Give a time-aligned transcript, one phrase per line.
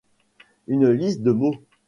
[0.65, 1.61] une liste de mots